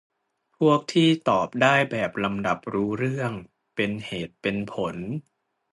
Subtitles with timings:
[0.57, 3.31] พวกที่ตอบได้แบบลำดับรู้เรื่อง
[3.75, 4.95] เป็นเหตุเป็นผล